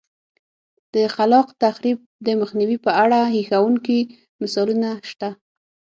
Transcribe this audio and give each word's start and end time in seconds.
د 0.93 0.95
خلاق 1.15 1.47
تخریب 1.63 1.99
د 2.25 2.27
مخنیوي 2.41 2.77
په 2.85 2.91
اړه 3.03 3.19
هیښوونکي 3.33 3.99
مثالونه 4.41 4.89
شته 5.09 5.29